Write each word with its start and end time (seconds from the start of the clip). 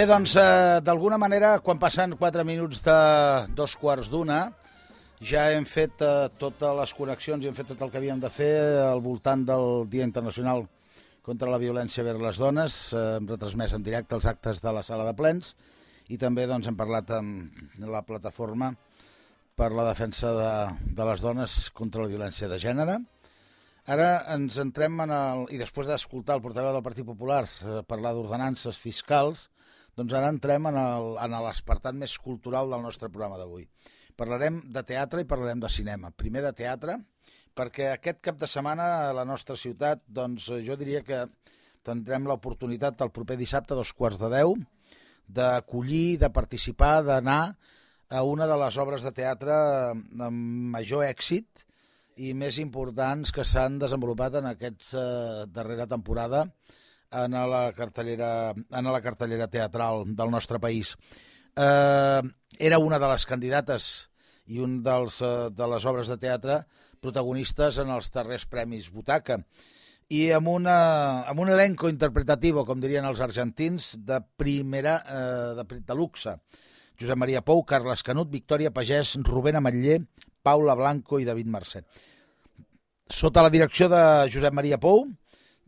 Bé, 0.00 0.06
doncs, 0.08 0.32
eh, 0.40 0.80
d'alguna 0.80 1.18
manera, 1.20 1.58
quan 1.60 1.76
passen 1.76 2.14
4 2.16 2.40
minuts 2.48 2.78
de 2.80 3.00
dos 3.52 3.74
quarts 3.76 4.08
d'una, 4.08 4.38
ja 5.20 5.42
hem 5.52 5.66
fet 5.68 6.00
eh, 6.00 6.30
totes 6.40 6.72
les 6.78 6.94
connexions 6.96 7.44
i 7.44 7.50
hem 7.50 7.58
fet 7.58 7.68
tot 7.68 7.82
el 7.84 7.90
que 7.92 8.00
havíem 8.00 8.22
de 8.22 8.30
fer 8.32 8.54
al 8.80 9.02
voltant 9.04 9.42
del 9.50 9.84
Dia 9.92 10.06
Internacional 10.08 10.64
contra 11.20 11.50
la 11.52 11.60
Violència 11.60 12.06
vers 12.06 12.22
les 12.24 12.40
Dones. 12.40 12.78
Eh, 12.94 13.04
hem 13.18 13.28
retransmès 13.28 13.76
en 13.76 13.84
directe 13.84 14.16
els 14.16 14.30
actes 14.32 14.64
de 14.64 14.72
la 14.72 14.86
sala 14.88 15.04
de 15.10 15.12
plens 15.20 15.52
i 16.08 16.16
també 16.16 16.48
doncs, 16.48 16.72
hem 16.72 16.80
parlat 16.80 17.12
amb 17.18 17.84
la 17.84 18.00
plataforma 18.00 18.72
per 19.52 19.68
la 19.76 19.84
defensa 19.90 20.32
de, 20.32 20.50
de 20.96 21.10
les 21.12 21.28
dones 21.28 21.60
contra 21.76 22.08
la 22.08 22.14
violència 22.16 22.48
de 22.48 22.62
gènere. 22.64 22.96
Ara 23.84 24.10
ens 24.32 24.56
entrem 24.64 24.96
en 25.04 25.12
el... 25.12 25.48
I 25.52 25.60
després 25.60 25.92
d'escoltar 25.92 26.40
el 26.40 26.48
portaveu 26.48 26.72
del 26.72 26.88
Partit 26.88 27.04
Popular 27.04 27.44
eh, 27.44 27.80
parlar 27.84 28.16
d'ordenances 28.16 28.80
fiscals, 28.80 29.50
doncs 29.98 30.14
ara 30.16 30.30
entrem 30.32 30.68
en 30.70 31.36
l'espartat 31.46 31.96
més 31.96 32.16
cultural 32.18 32.70
del 32.70 32.84
nostre 32.84 33.08
programa 33.08 33.38
d'avui. 33.40 33.66
Parlarem 34.16 34.60
de 34.74 34.82
teatre 34.86 35.22
i 35.22 35.28
parlarem 35.28 35.62
de 35.62 35.70
cinema. 35.72 36.10
Primer 36.10 36.42
de 36.44 36.52
teatre, 36.56 36.98
perquè 37.56 37.90
aquest 37.92 38.20
cap 38.22 38.38
de 38.40 38.48
setmana 38.50 38.86
a 39.08 39.14
la 39.16 39.24
nostra 39.28 39.56
ciutat, 39.56 40.02
doncs 40.06 40.50
jo 40.66 40.76
diria 40.80 41.02
que 41.06 41.24
tindrem 41.86 42.28
l'oportunitat 42.28 43.00
el 43.00 43.12
proper 43.14 43.38
dissabte, 43.40 43.74
dos 43.74 43.92
quarts 43.96 44.20
de 44.20 44.30
deu, 44.32 44.54
d'acollir, 45.30 46.18
de 46.20 46.30
participar, 46.34 47.00
d'anar 47.06 47.56
a 48.10 48.22
una 48.26 48.46
de 48.50 48.56
les 48.58 48.76
obres 48.82 49.04
de 49.06 49.12
teatre 49.14 49.54
amb 49.94 50.70
major 50.74 51.06
èxit 51.06 51.64
i 52.20 52.34
més 52.34 52.58
importants 52.58 53.30
que 53.32 53.46
s'han 53.46 53.78
desenvolupat 53.80 54.40
en 54.40 54.50
aquesta 54.50 55.00
eh, 55.00 55.44
darrera 55.54 55.86
temporada 55.88 56.44
en 57.10 57.32
la 57.50 57.72
cartellera, 57.76 58.52
en 58.54 58.92
la 58.92 59.02
cartellera 59.02 59.48
teatral 59.48 60.04
del 60.16 60.30
nostre 60.30 60.60
país. 60.60 60.96
Eh, 61.56 62.22
era 62.58 62.78
una 62.78 62.98
de 62.98 63.08
les 63.10 63.26
candidates 63.26 63.90
i 64.46 64.60
un 64.62 64.80
dels, 64.82 65.20
eh, 65.22 65.50
de 65.50 65.68
les 65.74 65.84
obres 65.86 66.08
de 66.08 66.18
teatre 66.18 66.62
protagonistes 67.00 67.78
en 67.78 67.90
els 67.90 68.10
darrers 68.14 68.46
Premis 68.46 68.90
Butaca 68.92 69.40
i 70.10 70.24
amb, 70.34 70.50
una, 70.50 71.22
amb 71.30 71.40
un 71.40 71.52
elenco 71.54 71.88
interpretatiu, 71.88 72.64
com 72.66 72.80
dirien 72.82 73.06
els 73.06 73.20
argentins, 73.22 73.92
de 73.96 74.18
primera, 74.36 74.96
eh, 75.06 75.54
de, 75.60 75.80
de 75.86 75.94
luxe. 75.94 76.34
Josep 77.00 77.16
Maria 77.16 77.40
Pou, 77.46 77.62
Carles 77.64 78.02
Canut, 78.04 78.28
Victòria 78.28 78.72
Pagès, 78.74 79.14
Rubén 79.24 79.56
Ametller, 79.56 80.00
Paula 80.42 80.74
Blanco 80.74 81.20
i 81.20 81.24
David 81.28 81.48
Mercè. 81.48 81.84
Sota 83.10 83.42
la 83.42 83.52
direcció 83.54 83.88
de 83.90 84.02
Josep 84.30 84.54
Maria 84.54 84.78
Pou, 84.82 85.06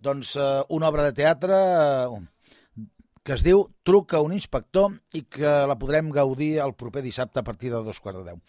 doncs 0.03 0.35
eh, 0.37 0.51
una 0.75 0.91
obra 0.91 1.07
de 1.07 1.15
teatre 1.17 1.57
eh, 1.57 2.87
que 3.23 3.37
es 3.37 3.45
diu 3.47 3.63
Truca 3.87 4.21
un 4.21 4.35
inspector 4.35 4.91
i 5.15 5.25
que 5.31 5.53
la 5.71 5.79
podrem 5.79 6.11
gaudir 6.11 6.57
el 6.65 6.75
proper 6.75 7.05
dissabte 7.05 7.41
a 7.41 7.47
partir 7.47 7.71
de 7.71 7.83
dos 7.87 8.01
quarts 8.03 8.21
de 8.21 8.33
deu. 8.33 8.41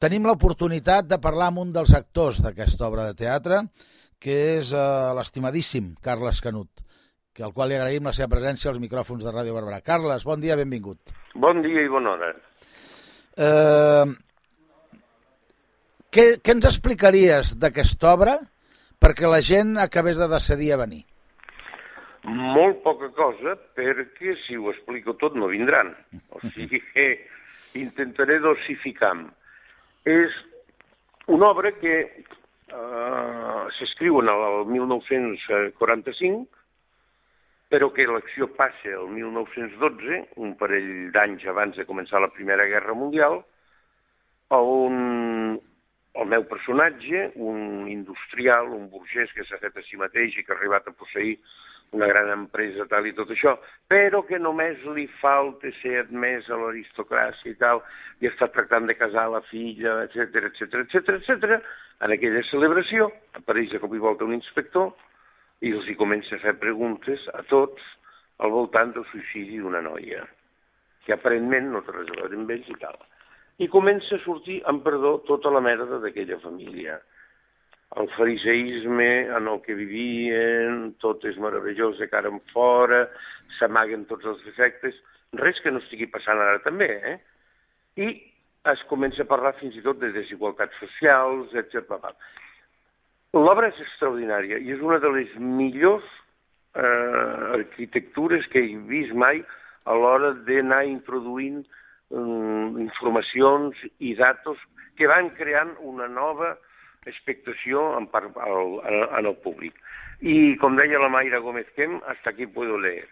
Tenim 0.00 0.24
l'oportunitat 0.26 1.06
de 1.08 1.20
parlar 1.22 1.52
amb 1.52 1.60
un 1.62 1.72
dels 1.76 1.92
actors 1.94 2.40
d'aquesta 2.42 2.88
obra 2.88 3.04
de 3.06 3.14
teatre, 3.20 3.60
que 4.18 4.40
és 4.56 4.72
eh, 4.72 4.84
l'estimadíssim 5.16 5.94
Carles 6.02 6.40
Canut 6.44 6.84
que 7.34 7.42
al 7.42 7.52
qual 7.52 7.72
li 7.72 7.74
agraïm 7.74 8.06
la 8.06 8.14
seva 8.14 8.30
presència 8.30 8.70
als 8.70 8.78
micròfons 8.78 9.24
de 9.26 9.32
Ràdio 9.34 9.56
Barberà. 9.56 9.80
Carles, 9.82 10.22
bon 10.22 10.38
dia, 10.40 10.54
benvingut. 10.54 11.10
Bon 11.34 11.58
dia 11.64 11.82
i 11.82 11.90
bona 11.90 12.12
hora. 12.14 12.28
Eh, 13.34 14.04
què, 16.14 16.26
què 16.38 16.54
ens 16.54 16.68
explicaries 16.70 17.56
d'aquesta 17.58 18.12
obra 18.14 18.36
perquè 19.04 19.28
la 19.28 19.42
gent 19.44 19.76
acabés 19.80 20.16
de 20.20 20.28
decidir 20.32 20.72
a 20.72 20.80
venir? 20.80 21.02
Molt 22.24 22.80
poca 22.84 23.10
cosa, 23.12 23.52
perquè 23.76 24.32
si 24.46 24.56
ho 24.56 24.70
explico 24.72 25.12
tot 25.20 25.36
no 25.36 25.50
vindran. 25.52 25.92
O 26.32 26.40
sigui 26.56 26.80
que 26.94 27.08
intentaré 27.76 28.38
dosificar. 28.40 29.16
És 30.08 30.32
una 31.28 31.50
obra 31.52 31.72
que 31.76 31.94
eh, 32.08 33.64
s'escriu 33.78 34.20
en 34.22 34.28
el 34.32 34.64
1945 34.72 36.64
però 37.74 37.88
que 37.90 38.04
l'acció 38.06 38.46
passa 38.54 38.92
el 38.92 39.08
1912, 39.10 40.18
un 40.38 40.52
parell 40.60 41.10
d'anys 41.10 41.42
abans 41.50 41.74
de 41.74 41.86
començar 41.88 42.20
la 42.22 42.30
Primera 42.30 42.68
Guerra 42.70 42.94
Mundial, 42.94 43.40
on 44.54 44.98
el 46.14 46.26
meu 46.30 46.44
personatge, 46.46 47.28
un 47.34 47.88
industrial, 47.90 48.70
un 48.72 48.88
burgès 48.90 49.32
que 49.34 49.44
s'ha 49.48 49.58
fet 49.62 49.76
a 49.76 49.82
si 49.86 49.98
mateix 49.98 50.36
i 50.38 50.44
que 50.44 50.54
ha 50.54 50.58
arribat 50.58 50.86
a 50.86 50.94
posseir 50.94 51.38
una 51.94 52.06
gran 52.10 52.30
empresa 52.30 52.86
tal 52.90 53.06
i 53.06 53.12
tot 53.14 53.30
això, 53.30 53.54
però 53.90 54.22
que 54.26 54.38
només 54.42 54.82
li 54.96 55.06
falta 55.20 55.70
ser 55.80 55.96
admès 56.02 56.48
a 56.50 56.58
l'aristocràcia 56.58 57.52
i 57.52 57.58
tal, 57.60 57.82
i 58.22 58.30
està 58.30 58.48
tractant 58.50 58.88
de 58.90 58.96
casar 58.98 59.28
la 59.30 59.42
filla, 59.50 60.00
etc 60.08 60.50
etc 60.50 60.82
etc 60.84 61.16
etc. 61.18 61.58
En 62.02 62.14
aquella 62.14 62.42
celebració 62.50 63.10
apareix 63.38 63.70
de 63.72 63.82
cop 63.82 63.94
i 63.94 64.02
volta 64.02 64.26
un 64.26 64.34
inspector 64.36 64.90
i 65.62 65.72
els 65.72 65.86
hi 65.88 65.98
comença 65.98 66.34
a 66.36 66.42
fer 66.42 66.56
preguntes 66.62 67.28
a 67.34 67.42
tots 67.50 67.82
al 68.42 68.50
voltant 68.50 68.90
del 68.94 69.06
suïcidi 69.12 69.60
d'una 69.62 69.82
noia, 69.84 70.24
que 71.06 71.14
aparentment 71.14 71.70
no 71.70 71.82
té 71.86 71.94
res 71.94 72.10
a 72.10 72.18
veure 72.20 72.40
amb 72.40 72.50
ells 72.50 72.70
i 72.70 72.78
tal. 72.82 72.98
I 73.62 73.68
comença 73.70 74.16
a 74.16 74.22
sortir, 74.24 74.60
amb 74.66 74.82
perdó, 74.82 75.18
tota 75.28 75.50
la 75.54 75.62
merda 75.62 76.00
d'aquella 76.02 76.40
família. 76.42 76.98
El 78.00 78.08
fariseisme 78.16 79.28
en 79.30 79.46
el 79.46 79.60
que 79.62 79.76
vivien, 79.78 80.88
tot 80.98 81.22
és 81.30 81.38
meravellós 81.38 82.00
de 82.02 82.08
cara 82.10 82.32
en 82.32 82.40
fora, 82.50 83.04
s'amaguen 83.58 84.08
tots 84.10 84.26
els 84.26 84.42
defectes, 84.48 84.98
res 85.38 85.60
que 85.62 85.70
no 85.70 85.82
estigui 85.82 86.08
passant 86.10 86.42
ara 86.42 86.58
també, 86.64 86.90
eh? 87.12 87.18
I 88.02 88.08
es 88.72 88.82
comença 88.90 89.22
a 89.22 89.30
parlar 89.30 89.54
fins 89.60 89.76
i 89.78 89.84
tot 89.84 90.00
de 90.02 90.10
desigualtats 90.14 90.74
socials, 90.82 91.54
etc. 91.54 92.10
L'obra 93.38 93.70
és 93.70 93.78
extraordinària 93.86 94.58
i 94.58 94.74
és 94.74 94.82
una 94.82 94.98
de 95.02 95.10
les 95.14 95.30
millors 95.38 96.06
eh, 96.74 97.54
arquitectures 97.60 98.50
que 98.50 98.62
he 98.64 98.74
vist 98.90 99.14
mai 99.14 99.44
a 99.84 99.94
l'hora 99.94 100.32
d'anar 100.48 100.84
introduint 100.88 101.62
informacions 102.14 103.80
i 103.98 104.14
datos 104.18 104.60
que 104.98 105.08
van 105.10 105.30
creant 105.34 105.74
una 105.82 106.06
nova 106.08 106.54
expectació 107.04 107.82
en, 107.98 108.06
part, 108.12 108.36
al, 108.40 108.78
en 109.18 109.26
el 109.26 109.36
públic. 109.44 109.76
I, 110.24 110.54
com 110.60 110.78
deia 110.78 111.00
la 111.02 111.10
Mayra 111.12 111.42
Gómez 111.44 111.66
Quem, 111.76 111.98
hasta 112.08 112.30
aquí 112.30 112.46
puedo 112.46 112.78
leer. 112.78 113.08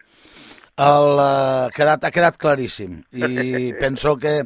El, 0.80 1.18
uh, 1.20 1.68
quedat, 1.76 2.06
ha 2.06 2.12
quedat 2.14 2.38
claríssim 2.40 3.02
i 3.12 3.72
penso 3.82 4.16
que 4.16 4.38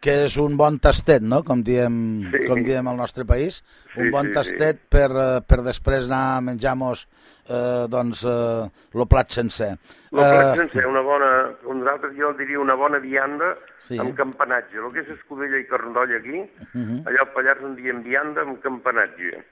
que 0.00 0.14
és 0.26 0.36
un 0.38 0.56
bon 0.58 0.78
tastet, 0.82 1.24
no? 1.24 1.42
com, 1.46 1.62
diem, 1.64 1.94
sí. 2.30 2.44
com 2.46 2.62
diem 2.66 2.86
al 2.90 2.98
nostre 3.00 3.24
país, 3.28 3.62
un 3.96 4.06
sí, 4.06 4.12
bon 4.14 4.30
sí, 4.30 4.34
tastet 4.36 4.82
sí. 4.82 4.86
Per, 4.94 5.08
eh, 5.10 5.40
per 5.46 5.62
després 5.66 6.06
anar 6.06 6.22
a 6.36 6.44
menjar-nos 6.44 7.04
eh, 7.48 7.86
doncs, 7.90 8.22
eh, 8.28 8.68
lo 8.94 9.06
plat 9.10 9.34
sencer. 9.34 9.72
Lo 10.12 10.22
plat 10.22 10.52
eh... 10.52 10.60
sencer, 10.62 10.86
una 10.86 11.02
bona, 11.04 11.32
nosaltres 11.66 12.14
jo 12.18 12.32
diria 12.38 12.60
una 12.62 12.76
bona 12.78 13.00
vianda 13.02 13.54
sí. 13.86 13.98
amb 13.98 14.14
campanatge. 14.18 14.78
El 14.78 14.92
que 14.94 15.02
és 15.04 15.12
escudella 15.16 15.58
i 15.58 15.66
carndoll 15.70 16.14
aquí, 16.20 16.38
uh 16.38 16.72
-huh. 16.74 17.02
allà 17.10 17.24
al 17.24 17.32
Pallars 17.34 17.64
en 17.64 17.76
diem 17.76 18.02
vianda 18.02 18.42
amb 18.42 18.62
campanatge. 18.62 19.44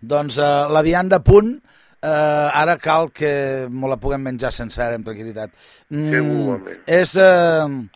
Doncs 0.00 0.38
eh, 0.38 0.66
la 0.72 0.82
vianda 0.82 1.20
punt, 1.22 1.60
eh, 2.02 2.48
ara 2.62 2.76
cal 2.78 3.12
que 3.12 3.68
me 3.70 3.88
la 3.88 3.96
puguem 3.96 4.22
menjar 4.22 4.52
sencera 4.52 4.94
amb 4.94 5.06
tranquil·litat. 5.06 5.50
Mm, 5.90 6.10
Segurament. 6.10 6.80
És... 6.86 7.16
Eh, 7.16 7.88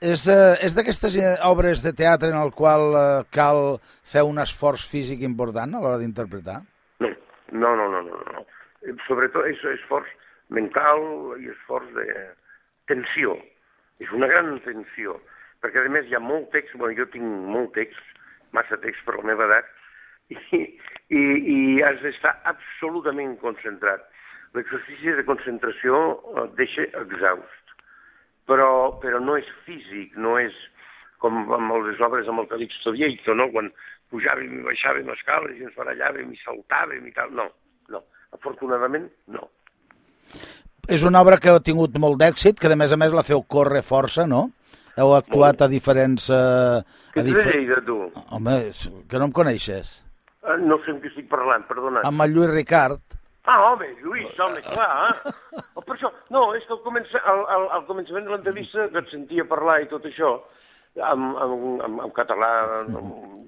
és, 0.00 0.26
eh, 0.28 0.54
és 0.62 0.74
d'aquestes 0.74 1.16
eh, 1.18 1.34
obres 1.42 1.82
de 1.82 1.92
teatre 1.92 2.30
en 2.30 2.38
el 2.38 2.52
qual 2.54 2.94
eh, 2.94 3.24
cal 3.34 3.78
fer 3.82 4.22
un 4.22 4.38
esforç 4.38 4.86
físic 4.86 5.24
important 5.26 5.74
a 5.74 5.80
l'hora 5.82 5.98
d'interpretar? 5.98 6.60
No, 7.00 7.10
no, 7.52 7.74
no, 7.74 7.88
no, 7.90 8.02
no, 8.02 8.20
no. 8.32 8.44
Sobretot 9.06 9.48
és 9.50 9.64
esforç 9.74 10.10
mental 10.54 11.02
i 11.42 11.50
esforç 11.50 11.90
de 11.96 12.06
tensió. 12.86 13.34
És 13.98 14.12
una 14.14 14.28
gran 14.30 14.54
tensió, 14.62 15.18
perquè 15.60 15.82
a 15.82 15.90
més 15.90 16.06
hi 16.06 16.14
ha 16.14 16.22
molt 16.22 16.52
text, 16.54 16.76
bueno, 16.78 16.94
jo 16.94 17.08
tinc 17.10 17.26
molt 17.26 17.74
text, 17.74 18.14
massa 18.54 18.78
text 18.78 19.02
per 19.04 19.18
la 19.18 19.26
meva 19.32 19.48
edat, 19.50 19.66
i, 20.30 20.62
i, 21.10 21.22
i 21.22 21.58
has 21.82 21.98
d'estar 22.04 22.36
absolutament 22.46 23.34
concentrat. 23.42 24.06
L'exercici 24.54 25.12
de 25.18 25.26
concentració 25.26 25.98
et 26.44 26.54
deixa 26.60 26.86
exhaust 27.02 27.57
però, 28.48 28.70
però 29.02 29.20
no 29.22 29.36
és 29.38 29.48
físic, 29.66 30.16
no 30.16 30.38
és 30.40 30.56
com 31.22 31.38
amb 31.54 31.74
les 31.84 32.00
obres 32.04 32.28
amb 32.30 32.44
el 32.44 32.50
Calixto 32.50 32.94
Vieito, 32.94 33.34
no? 33.36 33.48
quan 33.54 33.70
pujàvem 34.12 34.60
i 34.60 34.66
baixàvem 34.66 35.10
escales 35.12 35.56
i 35.58 35.66
ens 35.66 35.76
barallàvem 35.76 36.30
i 36.32 36.38
saltàvem 36.40 37.08
i 37.08 37.14
tal. 37.16 37.34
No, 37.36 37.48
no. 37.92 38.02
Afortunadament, 38.36 39.08
no. 39.34 39.48
És 40.88 41.04
una 41.04 41.20
obra 41.20 41.36
que 41.40 41.52
ha 41.52 41.60
tingut 41.64 41.96
molt 42.00 42.16
d'èxit, 42.20 42.60
que 42.60 42.70
a 42.72 42.78
més 42.78 42.94
a 42.94 42.98
més 43.00 43.12
la 43.16 43.26
feu 43.26 43.42
córrer 43.44 43.82
força, 43.84 44.24
no? 44.30 44.46
Heu 44.98 45.12
actuat 45.14 45.58
molt. 45.58 45.66
a 45.66 45.70
diferents... 45.70 46.30
Eh, 46.32 47.18
a 47.20 47.24
difer... 47.26 47.44
Lleida, 47.52 47.82
tu? 47.86 47.98
Home, 48.34 48.56
que 49.10 49.20
no 49.20 49.28
em 49.28 49.34
coneixes. 49.36 49.92
Eh, 50.42 50.56
no 50.64 50.80
sé 50.82 50.94
amb 50.94 51.04
qui 51.04 51.12
estic 51.12 51.28
parlant, 51.30 51.66
perdona. 51.68 52.02
Amb 52.08 52.24
el 52.24 52.34
Lluís 52.34 52.50
Ricard. 52.54 53.04
Ah, 53.48 53.70
home, 53.70 53.86
Lluís, 54.02 54.38
home, 54.44 54.60
clar. 54.66 55.08
Eh? 55.08 55.62
Per 55.88 55.94
això, 55.94 56.10
no, 56.34 56.42
és 56.58 56.66
que 56.68 56.74
al, 56.74 56.82
comença, 56.84 57.20
al, 57.32 57.38
al, 57.54 57.62
al 57.78 57.84
començament 57.88 58.26
de 58.26 58.34
l'entrevista 58.34 58.90
que 58.92 59.00
et 59.00 59.12
sentia 59.14 59.46
parlar 59.48 59.78
i 59.80 59.88
tot 59.88 60.04
això, 60.04 60.34
en, 60.98 61.22
en, 61.46 61.52
en, 61.86 61.98
en 62.04 62.10
català, 62.16 62.48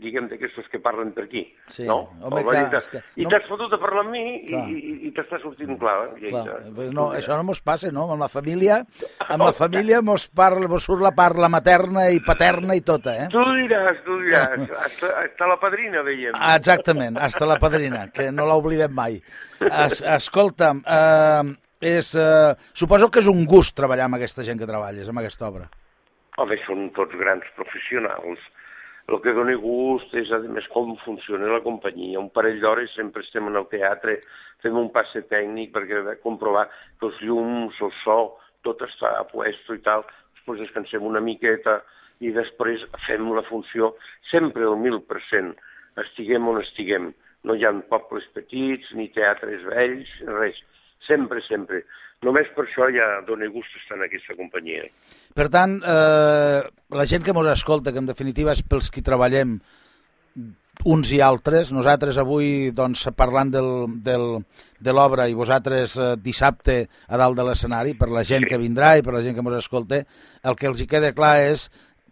diguem, 0.01 0.29
d'aquestos 0.31 0.69
que 0.73 0.79
parlen 0.81 1.11
per 1.13 1.27
aquí. 1.27 1.43
Sí, 1.69 1.85
no? 1.85 1.99
home, 2.25 2.41
clar, 2.47 2.63
és 2.79 2.87
que 2.89 3.01
I 3.21 3.27
no- 3.27 3.31
t'has 3.35 3.45
fotut 3.51 3.73
a 3.77 3.79
parlar 3.83 4.05
amb 4.07 4.15
mi 4.15 4.23
i, 4.39 4.47
Clar. 4.49 4.63
i, 4.73 4.93
i 5.09 5.13
t'està 5.17 5.41
sortint 5.43 5.77
clar. 5.81 5.97
eh? 6.07 6.27
I 6.29 6.31
Clar, 6.31 6.45
això- 6.47 6.87
no, 6.97 7.09
això 7.19 7.37
no 7.37 7.45
mos 7.51 7.61
passa, 7.61 7.91
no? 7.93 8.07
Amb 8.15 8.23
la 8.25 8.31
família, 8.33 8.79
amb 9.29 9.45
la 9.45 9.53
família 9.53 10.01
mos, 10.01 10.29
parla, 10.33 10.69
mos 10.73 10.87
surt 10.89 11.03
la 11.05 11.13
parla 11.13 11.51
materna 11.53 12.07
i 12.15 12.21
paterna 12.25 12.75
i 12.79 12.81
tota, 12.87 13.17
eh? 13.27 13.29
Tu 13.33 13.43
diràs, 13.59 14.01
tu 14.07 14.17
diràs. 14.25 14.65
Hasta, 14.87 15.13
hasta 15.27 15.51
la 15.53 15.59
padrina 15.61 16.03
veiem. 16.07 16.33
Ah, 16.39 16.57
Exactament, 16.57 17.19
hasta 17.21 17.45
la 17.47 17.59
padrina, 17.61 18.07
que 18.15 18.31
no 18.33 18.47
l'oblidem 18.49 18.95
mai. 18.97 19.21
Es, 19.61 20.01
escolta'm, 20.01 20.81
eh, 20.87 21.53
és, 21.81 22.15
eh, 22.15 22.55
suposo 22.73 23.11
que 23.11 23.21
és 23.21 23.29
un 23.29 23.45
gust 23.49 23.77
treballar 23.77 24.05
amb 24.09 24.17
aquesta 24.19 24.45
gent 24.45 24.59
que 24.61 24.67
treballes, 24.69 25.09
amb 25.09 25.21
aquesta 25.21 25.49
obra. 25.49 25.69
Home, 26.41 26.57
són 26.65 26.87
tots 26.97 27.17
grans 27.21 27.45
professionals. 27.53 28.41
El 29.11 29.19
que 29.21 29.33
dona 29.37 29.57
gust 29.61 30.15
és, 30.17 30.31
a 30.33 30.39
més, 30.55 30.69
com 30.73 30.95
funciona 31.03 31.51
la 31.53 31.61
companyia. 31.65 32.21
Un 32.21 32.31
parell 32.33 32.61
d'hores 32.63 32.95
sempre 32.97 33.25
estem 33.27 33.51
en 33.51 33.59
el 33.61 33.67
teatre, 33.73 34.15
fem 34.65 34.79
un 34.81 34.89
passe 34.95 35.21
tècnic 35.29 35.75
perquè 35.75 36.17
comprovar 36.23 36.67
que 37.01 37.11
els 37.11 37.19
llums, 37.27 37.77
el 37.85 37.93
so, 38.01 38.19
tot 38.65 38.81
està 38.87 39.13
a 39.19 39.27
puesto 39.29 39.77
i 39.77 39.83
tal. 39.85 40.07
Després 40.39 40.63
descansem 40.65 41.05
una 41.05 41.21
miqueta 41.21 41.81
i 42.25 42.33
després 42.33 42.87
fem 43.07 43.29
la 43.37 43.45
funció 43.49 43.95
sempre 44.31 44.65
al 44.65 44.79
mil 44.81 45.01
per 45.11 45.21
cent. 45.29 45.53
Estiguem 46.01 46.49
on 46.49 46.63
estiguem. 46.63 47.13
No 47.45 47.57
hi 47.57 47.67
ha 47.69 47.75
pobles 47.93 48.25
petits, 48.37 48.95
ni 48.97 49.11
teatres 49.13 49.67
vells, 49.69 50.17
res. 50.41 50.65
Sempre, 51.05 51.45
sempre. 51.45 51.85
Només 52.27 52.49
per 52.53 52.67
això 52.67 52.89
ja 52.93 53.07
dona 53.25 53.49
gust 53.49 53.77
estar 53.81 53.97
en 53.97 54.05
aquesta 54.05 54.35
companyia. 54.37 54.85
Per 55.35 55.47
tant, 55.49 55.79
eh, 55.81 56.59
la 56.93 57.07
gent 57.09 57.25
que 57.25 57.33
ens 57.33 57.53
escolta, 57.55 57.93
que 57.93 58.03
en 58.03 58.11
definitiva 58.11 58.53
és 58.53 58.61
pels 58.61 58.91
qui 58.93 59.01
treballem 59.01 59.55
uns 60.85 61.13
i 61.13 61.21
altres, 61.21 61.71
nosaltres 61.73 62.19
avui 62.21 62.71
doncs, 62.77 63.07
parlant 63.17 63.51
del, 63.53 63.71
del, 64.05 64.27
de 64.81 64.93
l'obra 64.93 65.29
i 65.29 65.37
vosaltres 65.37 65.97
eh, 65.97 66.11
dissabte 66.21 66.83
a 67.09 67.21
dalt 67.21 67.37
de 67.37 67.47
l'escenari, 67.47 67.95
per 67.97 68.11
la 68.13 68.25
gent 68.25 68.47
que 68.49 68.61
vindrà 68.61 68.97
i 68.99 69.05
per 69.05 69.17
la 69.17 69.23
gent 69.25 69.37
que 69.37 69.45
ens 69.45 69.59
escolta, 69.61 70.03
el 70.45 70.57
que 70.57 70.69
els 70.69 70.81
hi 70.81 70.89
queda 70.89 71.15
clar 71.17 71.39
és 71.49 71.69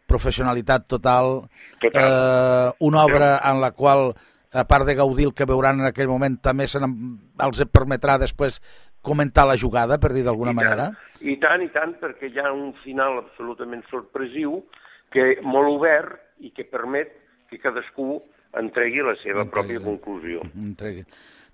professionalitat 0.09 0.89
total, 0.89 1.43
Total. 1.81 2.03
eh, 2.03 2.73
una 2.81 3.05
obra 3.05 3.35
en 3.45 3.61
la 3.61 3.73
qual, 3.77 4.15
a 4.53 4.65
part 4.65 4.89
de 4.89 4.97
gaudir 4.97 5.29
el 5.29 5.35
que 5.37 5.49
veuran 5.49 5.81
en 5.81 5.89
aquell 5.91 6.09
moment, 6.09 6.39
també 6.41 6.69
se 6.69 6.81
els 6.81 7.65
permetrà 7.73 8.17
després 8.21 8.61
comentar 9.03 9.47
la 9.47 9.57
jugada, 9.57 9.99
per 9.99 10.13
dir 10.13 10.25
d'alguna 10.27 10.53
manera. 10.53 10.91
Tant, 10.91 10.97
I 11.21 11.37
tant, 11.43 11.63
i 11.63 11.69
tant, 11.75 11.95
perquè 12.01 12.31
hi 12.33 12.39
ha 12.39 12.53
un 12.53 12.73
final 12.85 13.19
absolutament 13.25 13.83
sorpresiu, 13.91 14.63
que 15.11 15.39
molt 15.43 15.71
obert 15.79 16.19
i 16.45 16.51
que 16.55 16.65
permet 16.69 17.15
que 17.51 17.59
cadascú 17.59 18.19
entregui 18.59 19.01
la 19.05 19.15
seva 19.23 19.43
Entregui. 19.45 19.51
pròpia 19.51 19.81
conclusió. 19.85 20.43
Entregui. 20.55 21.05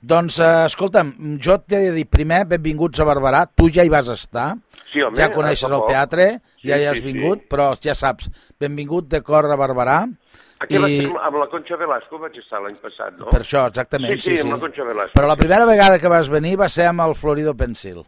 Doncs, 0.04 0.38
eh, 0.38 0.66
escolta'm, 0.66 1.14
jo 1.40 1.56
t'he 1.64 1.78
de 1.86 1.92
dir 1.92 2.04
primer, 2.06 2.42
benvinguts 2.46 3.00
a 3.00 3.06
Barberà, 3.08 3.46
tu 3.56 3.70
ja 3.72 3.84
hi 3.84 3.88
vas 3.88 4.08
estar, 4.12 4.54
Sí, 4.92 5.00
home, 5.00 5.16
ja 5.16 5.30
coneixes 5.32 5.70
el 5.70 5.80
teatre, 5.88 6.26
Sí, 6.60 6.68
ja 6.68 6.76
hi 6.76 6.84
has 6.90 6.98
sí, 6.98 7.06
sí. 7.06 7.12
vingut, 7.12 7.46
però 7.48 7.70
ja 7.80 7.94
saps, 7.94 8.28
benvingut 8.60 9.08
de 9.08 9.22
cor 9.22 9.46
a 9.50 9.56
Barberà, 9.56 10.02
Aquí 10.64 10.76
i 10.80 10.80
ser 11.04 11.12
amb 11.28 11.38
la 11.40 11.46
Conxa 11.52 11.76
Velasco 11.80 12.18
vaig 12.22 12.36
estar 12.40 12.60
l'any 12.64 12.76
passat, 12.82 13.18
no? 13.20 13.28
per 13.30 13.40
això, 13.44 13.66
exactament, 13.70 14.18
Sí, 14.18 14.34
sí, 14.36 14.40
amb 14.42 14.56
la 14.56 14.60
Concha 14.64 14.84
Velasco, 14.88 15.14
Però 15.18 15.28
la 15.30 15.36
sí. 15.38 15.44
primera 15.44 15.64
vegada 15.68 15.98
que 16.02 16.08
vas 16.10 16.28
venir 16.32 16.56
va 16.60 16.68
ser 16.68 16.86
amb 16.90 17.00
el 17.06 17.14
Florido 17.14 17.54
Pensil. 17.56 18.02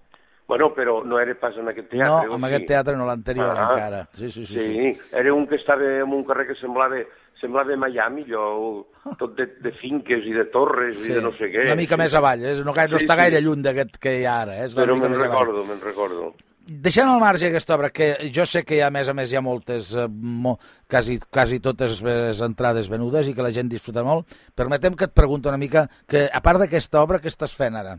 Bueno, 0.46 0.68
però 0.76 1.00
no 1.04 1.18
era 1.18 1.34
pas 1.34 1.56
en 1.58 1.68
aquest 1.72 1.92
No, 1.92 1.98
teatre. 1.98 2.28
o 2.30 2.34
amb 2.36 2.44
sí? 2.44 2.50
aquest 2.52 2.66
teatre 2.68 2.96
no, 2.96 3.06
l'anterior 3.06 3.50
Ah, 3.56 3.70
encara. 3.72 4.08
Sí, 4.12 4.30
sí, 4.30 4.44
sí. 4.46 4.54
sí. 4.54 4.64
Sí, 4.94 5.00
era 5.12 5.32
un 5.34 5.46
que 5.48 5.56
estava 5.56 5.82
en 5.82 6.12
un 6.14 6.22
carrer 6.24 6.46
que 6.46 6.54
semblava, 6.60 7.00
semblava 7.40 7.74
Miami, 7.76 8.22
allò, 8.30 8.84
tot 9.18 9.34
de, 9.36 9.48
de 9.60 9.72
finques 9.80 10.22
i 10.24 10.32
de 10.32 10.44
torres 10.54 10.94
i 11.02 11.12
de 11.16 11.20
no 11.20 11.32
sé 11.34 11.50
què. 11.50 11.64
Una 11.66 11.74
mica 11.74 11.96
sí. 11.98 12.02
més 12.04 12.14
avall, 12.14 12.44
eh? 12.46 12.54
no, 12.62 12.72
no 12.72 12.98
Sí, 12.98 13.04
està 13.04 13.16
sí. 13.16 13.20
gaire 13.24 13.40
lluny 13.42 13.62
d'aquest 13.66 13.98
que 13.98 14.20
hi 14.20 14.24
ha 14.24 14.36
ara. 14.46 14.54
Eh? 14.60 14.66
És 14.70 14.76
una 14.76 14.84
Però 14.86 14.96
me'n 15.02 15.18
recordo, 15.18 15.64
me'n 15.66 15.82
recordo. 15.82 16.34
Deixant 16.66 17.06
al 17.06 17.20
marge 17.22 17.46
aquesta 17.46 17.76
obra, 17.76 17.92
que 17.94 18.08
jo 18.34 18.42
sé 18.42 18.64
que 18.66 18.80
a 18.82 18.88
més 18.90 19.06
a 19.06 19.12
més 19.14 19.30
hi 19.30 19.36
ha 19.38 19.42
moltes, 19.44 19.92
eh, 19.94 20.08
mo, 20.10 20.56
quasi, 20.90 21.20
quasi 21.30 21.60
totes 21.62 22.00
les 22.02 22.40
entrades 22.42 22.88
venudes 22.90 23.28
i 23.30 23.34
que 23.36 23.44
la 23.44 23.52
gent 23.54 23.68
disfruta 23.70 24.02
molt, 24.02 24.34
permetem 24.58 24.96
que 24.98 25.06
et 25.06 25.14
pregunto 25.14 25.48
una 25.48 25.60
mica, 25.62 25.84
que 26.10 26.24
a 26.26 26.40
part 26.42 26.58
d'aquesta 26.58 26.98
obra, 27.04 27.20
què 27.22 27.30
estàs 27.30 27.54
fent 27.54 27.78
ara? 27.78 27.94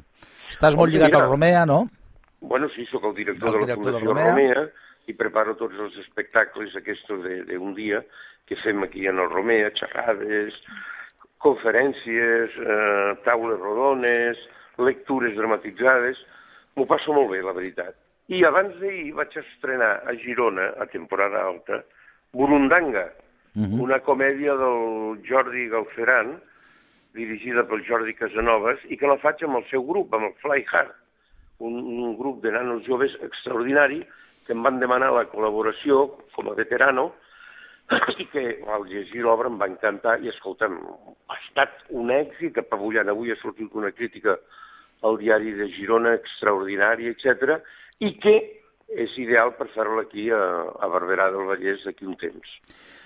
Estàs 0.51 0.75
molt 0.75 0.91
lligat 0.91 1.15
al 1.15 1.29
Romea, 1.29 1.61
no? 1.69 1.85
Bueno, 2.41 2.67
sí, 2.75 2.83
sóc 2.91 3.05
el 3.07 3.15
director 3.15 3.47
El 3.47 3.53
de 3.53 3.59
la 3.59 3.65
director 3.65 3.85
de 3.85 4.01
Fundació 4.01 4.11
Romea. 4.11 4.33
Romea. 4.35 4.85
i 5.07 5.13
preparo 5.15 5.53
tots 5.55 5.77
els 5.79 5.93
espectacles 6.01 6.73
aquests 6.75 7.07
d'un 7.47 7.69
dia 7.77 8.01
que 8.45 8.57
fem 8.59 8.83
aquí 8.83 9.05
en 9.07 9.21
el 9.23 9.29
Romea, 9.31 9.69
xerrades, 9.79 10.57
conferències, 11.39 12.57
eh, 12.59 13.13
taules 13.23 13.61
rodones, 13.61 14.43
lectures 14.77 15.39
dramatitzades. 15.39 16.19
M'ho 16.75 16.85
passo 16.91 17.15
molt 17.15 17.31
bé, 17.31 17.39
la 17.39 17.55
veritat. 17.55 17.95
I 18.27 18.43
abans 18.43 18.75
d'ahir 18.81 19.13
vaig 19.15 19.37
estrenar 19.39 20.01
a 20.05 20.13
Girona, 20.19 20.73
a 20.77 20.85
temporada 20.85 21.45
alta, 21.47 21.83
Burundanga, 22.33 23.07
Mhm. 23.57 23.81
una 23.81 23.99
comèdia 24.01 24.53
del 24.53 25.23
Jordi 25.25 25.67
Galceran, 25.67 26.39
dirigida 27.13 27.63
pel 27.65 27.81
Jordi 27.87 28.13
Casanovas, 28.13 28.77
i 28.85 28.97
que 28.97 29.07
la 29.07 29.17
faig 29.17 29.41
amb 29.43 29.57
el 29.57 29.65
seu 29.71 29.81
grup, 29.81 30.13
amb 30.13 30.25
el 30.25 30.33
Fly 30.43 30.65
Hard, 30.71 30.91
un, 31.59 31.73
un 31.73 32.17
grup 32.17 32.43
de 32.43 32.51
nanos 32.51 32.83
joves 32.85 33.15
extraordinari 33.23 34.05
que 34.45 34.53
em 34.53 34.61
van 34.61 34.77
demanar 34.79 35.09
la 35.11 35.25
col·laboració 35.31 36.03
com 36.35 36.51
a 36.51 36.53
veterano 36.53 37.15
i 38.19 38.27
que 38.29 38.59
al 38.67 38.85
llegir 38.85 39.23
l'obra 39.23 39.49
em 39.49 39.57
va 39.57 39.65
encantar 39.71 40.19
i 40.21 40.29
escolta'm, 40.29 40.77
ha 41.27 41.39
estat 41.47 41.81
un 41.89 42.11
èxit 42.13 42.59
apabullant. 42.59 43.09
Avui 43.09 43.31
ha 43.31 43.39
sortit 43.41 43.73
una 43.73 43.91
crítica 43.91 44.37
al 45.01 45.17
diari 45.17 45.53
de 45.53 45.67
Girona 45.73 46.13
extraordinària, 46.13 47.09
etc 47.09 47.63
i 48.03 48.13
que 48.21 48.35
és 48.87 49.11
ideal 49.19 49.51
per 49.57 49.67
fer-la 49.73 50.05
aquí 50.05 50.29
a, 50.31 50.39
a 50.79 50.87
Barberà 50.87 51.27
del 51.33 51.47
Vallès 51.49 51.83
d'aquí 51.83 52.07
un 52.07 52.15
temps. 52.19 52.53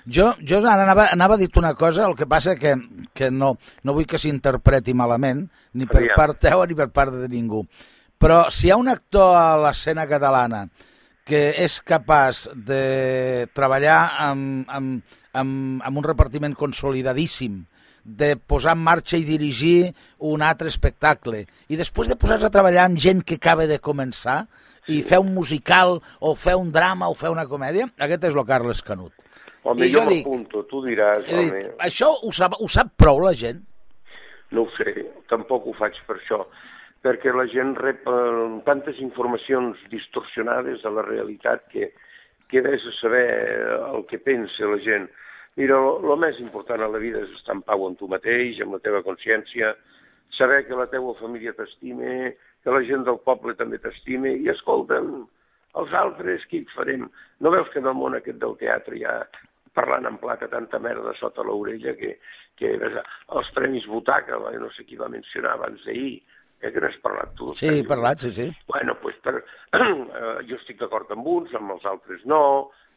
Jo, 0.06 0.28
jo 0.38 0.60
ara 0.62 0.86
anava, 0.86 1.08
anava 1.10 1.36
a 1.36 1.42
dir 1.42 1.50
una 1.58 1.74
cosa, 1.76 2.06
el 2.06 2.14
que 2.16 2.30
passa 2.30 2.56
que, 2.56 2.76
que 3.18 3.32
no, 3.34 3.56
no 3.84 3.96
vull 3.98 4.06
que 4.06 4.22
s'interpreti 4.22 4.94
malament, 4.94 5.48
ni 5.74 5.90
per 5.90 6.04
Aviam. 6.04 6.16
part 6.20 6.40
teva 6.46 6.70
ni 6.70 6.78
per 6.78 6.92
part 6.94 7.18
de 7.18 7.28
ningú. 7.32 7.66
Però 8.22 8.46
si 8.54 8.68
hi 8.68 8.72
ha 8.72 8.78
un 8.78 8.92
actor 8.92 9.34
a 9.34 9.58
l'escena 9.58 10.06
catalana 10.06 10.68
que 11.26 11.42
és 11.64 11.80
capaç 11.86 12.48
de 12.54 13.48
treballar 13.56 14.00
amb, 14.30 14.70
amb, 14.70 15.18
amb, 15.34 15.82
amb 15.82 15.98
un 15.98 16.06
repartiment 16.06 16.58
consolidadíssim, 16.58 17.64
de 18.04 18.34
posar 18.36 18.74
en 18.74 18.82
marxa 18.82 19.18
i 19.18 19.26
dirigir 19.26 19.92
un 20.26 20.42
altre 20.42 20.70
espectacle, 20.70 21.46
i 21.70 21.78
després 21.78 22.10
de 22.10 22.18
posar-se 22.18 22.50
a 22.50 22.54
treballar 22.54 22.88
amb 22.88 23.02
gent 23.02 23.22
que 23.26 23.38
acaba 23.38 23.68
de 23.70 23.78
començar, 23.80 24.44
i 24.90 25.02
fer 25.06 25.20
un 25.22 25.34
musical, 25.36 26.00
o 26.20 26.36
fer 26.36 26.56
un 26.58 26.72
drama, 26.74 27.10
o 27.10 27.18
fer 27.18 27.30
una 27.30 27.46
comèdia, 27.50 27.90
aquest 28.00 28.32
és 28.32 28.38
el 28.38 28.48
Carles 28.48 28.82
Canut. 28.82 29.14
Home, 29.62 29.86
I 29.86 29.92
jo 29.94 30.02
jo 30.02 30.08
m'apunto, 30.10 30.64
tu 30.70 30.82
diràs, 30.86 31.28
He 31.30 31.44
dit, 31.44 31.52
home, 31.54 31.76
això 31.86 32.10
ho 32.10 32.32
sap, 32.34 32.58
ho 32.58 32.70
sap 32.72 32.96
prou 32.98 33.22
la 33.22 33.36
gent? 33.38 33.62
no 34.52 34.66
ho 34.66 34.70
sé, 34.76 34.94
tampoc 35.32 35.68
ho 35.68 35.74
faig 35.78 35.98
per 36.08 36.18
això, 36.18 36.44
perquè 37.06 37.34
la 37.34 37.48
gent 37.50 37.74
rep 37.80 38.08
eh, 38.08 38.48
tantes 38.68 39.00
informacions 39.00 39.80
distorsionades 39.94 40.84
de 40.84 40.92
la 40.92 41.06
realitat 41.08 41.66
que 41.72 41.92
queda 42.52 42.76
a 42.76 42.94
saber 43.00 43.28
el 43.96 44.06
que 44.10 44.20
pensa 44.20 44.68
la 44.68 44.80
gent. 44.84 45.08
Mira, 45.56 45.78
el 45.80 46.20
més 46.20 46.40
important 46.44 46.84
a 46.84 46.92
la 46.92 47.00
vida 47.00 47.24
és 47.24 47.32
estar 47.40 47.56
en 47.56 47.64
pau 47.68 47.88
amb 47.88 48.00
tu 48.00 48.08
mateix, 48.12 48.60
amb 48.62 48.76
la 48.76 48.84
teva 48.84 49.02
consciència, 49.08 49.74
saber 50.36 50.66
que 50.68 50.76
la 50.76 50.88
teva 50.92 51.16
família 51.20 51.56
t'estime, 51.56 52.36
que 52.64 52.74
la 52.74 52.82
gent 52.88 53.06
del 53.08 53.20
poble 53.26 53.56
també 53.60 53.80
t'estime, 53.82 54.34
i 54.38 54.50
escolta'm, 54.54 55.14
els 55.82 55.94
altres, 55.96 56.44
qui 56.52 56.66
farem? 56.76 57.08
No 57.40 57.54
veus 57.54 57.70
que 57.72 57.80
en 57.80 57.88
el 57.90 57.98
món 57.98 58.18
aquest 58.18 58.42
del 58.42 58.58
teatre 58.60 58.98
hi 58.98 59.06
ha 59.08 59.22
parlant 59.78 60.06
en 60.10 60.18
plata 60.20 60.50
tanta 60.52 60.80
merda 60.84 61.14
sota 61.20 61.46
l'orella 61.48 61.94
que, 61.96 62.18
que 62.60 62.74
els 62.76 63.52
premis 63.56 63.88
Butaca, 63.88 64.40
no 64.60 64.70
sé 64.76 64.86
qui 64.88 65.00
va 65.00 65.10
mencionar 65.12 65.56
abans 65.56 65.86
d'ahir, 65.88 66.20
eh, 66.60 66.72
que 66.72 66.84
n'has 66.84 66.98
parlat 67.04 67.32
tu. 67.40 67.54
Sí, 67.60 67.70
he 67.80 67.86
parlat, 67.88 68.26
sí, 68.26 68.34
sí. 68.36 68.50
Bueno, 68.68 68.98
pues 69.02 69.16
per, 69.24 69.38
eh, 69.80 70.36
jo 70.50 70.60
estic 70.60 70.82
d'acord 70.82 71.12
amb 71.16 71.28
uns, 71.28 71.56
amb 71.58 71.78
els 71.78 71.88
altres 71.88 72.26
no, 72.30 72.44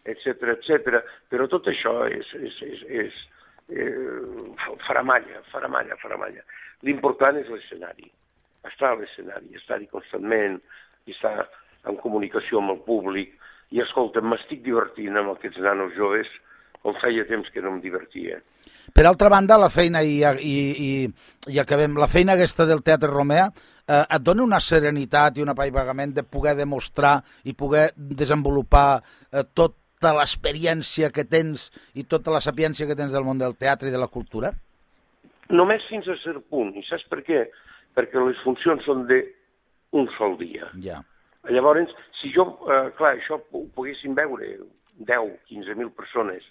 etc 0.05 0.51
etc. 0.57 1.01
però 1.31 1.49
tot 1.49 1.71
això 1.73 2.03
és, 2.11 2.35
és, 2.37 2.59
és, 2.67 2.85
és 3.05 3.23
eh, 3.71 4.67
faramalla, 4.89 5.41
faramalla, 5.53 5.97
faramalla. 6.03 6.45
L'important 6.85 7.39
és 7.41 7.49
l'escenari, 7.49 8.11
estar 8.71 8.93
a 8.93 8.99
l'escenari, 9.01 9.55
estar-hi 9.61 9.89
constantment, 9.93 10.61
i 11.07 11.13
estar 11.13 11.49
en 11.89 11.99
comunicació 12.01 12.61
amb 12.61 12.77
el 12.77 12.81
públic, 12.87 13.35
i 13.75 13.83
escolta, 13.83 14.23
m'estic 14.23 14.63
divertint 14.65 15.17
amb 15.19 15.35
aquests 15.35 15.61
nanos 15.65 15.95
joves 15.99 16.31
on 16.85 16.97
feia 17.01 17.25
temps 17.29 17.49
que 17.53 17.63
no 17.65 17.73
em 17.73 17.79
divertia. 17.81 18.39
Per 18.95 19.05
altra 19.09 19.31
banda, 19.33 19.57
la 19.61 19.71
feina, 19.73 20.03
i, 20.05 20.19
i, 20.21 20.57
i, 20.85 20.91
i 21.55 21.61
acabem, 21.61 21.97
la 22.01 22.09
feina 22.13 22.37
aquesta 22.37 22.67
del 22.69 22.85
Teatre 22.85 23.09
Romea 23.09 23.47
eh, 23.49 24.03
et 24.03 24.25
dona 24.25 24.45
una 24.45 24.61
serenitat 24.61 25.39
i 25.39 25.45
un 25.45 25.53
apaivagament 25.55 26.13
de 26.19 26.27
poder 26.29 26.55
demostrar 26.61 27.17
i 27.49 27.57
poder 27.57 27.89
desenvolupar 27.97 29.01
eh, 29.01 29.47
tota 29.57 30.13
l'experiència 30.19 31.09
que 31.09 31.25
tens 31.25 31.71
i 31.97 32.05
tota 32.05 32.35
la 32.35 32.45
sapiència 32.45 32.87
que 32.87 32.97
tens 32.99 33.17
del 33.17 33.25
món 33.25 33.41
del 33.41 33.57
teatre 33.57 33.89
i 33.89 33.95
de 33.95 34.01
la 34.01 34.11
cultura? 34.13 34.53
Només 35.49 35.89
fins 35.89 36.09
a 36.09 36.19
cert 36.21 36.45
punt. 36.53 36.75
I 36.77 36.85
saps 36.85 37.09
per 37.09 37.25
què? 37.25 37.47
Perquè 37.95 38.23
les 38.23 38.41
funcions 38.43 38.85
són 38.85 39.07
de 39.11 39.21
un 39.95 40.09
sol 40.19 40.39
dia. 40.41 40.71
Ja. 40.83 41.01
Llavors, 41.53 41.93
si 42.21 42.33
jo, 42.35 42.47
eh, 42.73 42.89
clar, 42.99 43.15
això 43.19 43.39
ho 43.39 43.65
poguessin 43.77 44.17
veure 44.17 44.49
10, 44.97 45.37
15.000 45.51 45.93
persones, 45.95 46.47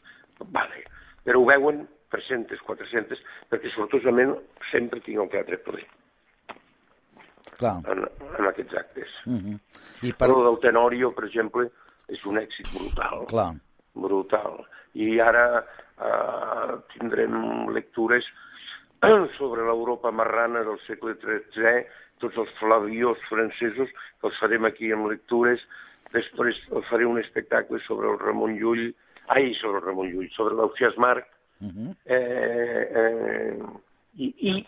vale, 0.54 0.84
però 1.26 1.42
ho 1.42 1.48
veuen 1.50 1.84
300, 2.14 2.62
400, 2.68 3.20
perquè 3.50 3.72
sortosament 3.74 4.36
sempre 4.70 5.02
tinc 5.02 5.22
el 5.24 5.32
teatre 5.34 5.60
ple. 5.66 5.84
Clar. 7.58 7.80
En, 7.90 8.04
en 8.38 8.50
aquests 8.50 8.78
actes. 8.78 9.10
Uh 9.26 9.40
-huh. 9.40 9.58
I 10.02 10.14
per... 10.14 10.28
Però 10.28 10.44
del 10.44 10.60
Tenorio, 10.62 11.12
per 11.12 11.26
exemple, 11.26 11.70
és 12.08 12.26
un 12.26 12.38
èxit 12.38 12.70
brutal. 12.74 13.26
Clar. 13.28 13.54
Brutal. 13.94 14.66
I 14.94 15.20
ara 15.20 15.46
eh, 15.60 16.74
tindrem 16.94 17.70
lectures 17.74 18.26
sobre 19.38 19.64
l'Europa 19.64 20.12
marrana 20.12 20.64
del 20.64 20.80
segle 20.88 21.16
XIII, 21.22 21.86
tots 22.24 22.38
els 22.40 22.52
flaviós 22.60 23.20
francesos, 23.30 23.90
que 24.20 24.30
els 24.30 24.38
farem 24.42 24.68
aquí 24.70 24.92
amb 24.94 25.10
lectures, 25.12 25.64
després 26.14 26.60
faré 26.90 27.08
un 27.10 27.20
espectacle 27.20 27.82
sobre 27.88 28.12
el 28.12 28.20
Ramon 28.22 28.56
Llull, 28.60 28.92
ai, 29.34 29.52
sobre 29.60 29.82
el 29.82 29.88
Ramon 29.88 30.12
Llull, 30.12 30.30
sobre 30.36 30.56
l'Ausiàs 30.60 30.98
Marc, 30.98 31.28
uh 31.60 31.68
-huh. 31.68 31.96
eh, 32.06 32.84
eh, 33.02 33.58
i, 34.18 34.34
i 34.52 34.66